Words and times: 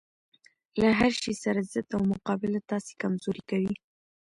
له 0.79 0.89
هرشي 0.99 1.33
سره 1.43 1.59
ضد 1.73 1.89
او 1.97 2.01
مقابله 2.13 2.59
تاسې 2.71 2.93
کمزوري 3.01 3.43
کوي 3.51 3.73